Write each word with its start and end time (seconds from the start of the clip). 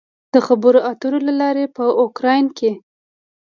د 0.33 0.35
خبرو 0.47 0.79
اترو 0.91 1.19
له 1.27 1.33
لارې 1.41 1.65
په 1.75 1.83
اوکراین 2.03 2.45
کې 2.57 2.71